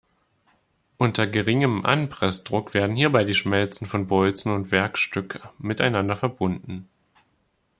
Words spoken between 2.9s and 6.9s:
hierbei die Schmelzen von Bolzen und Werkstück miteinander verbunden.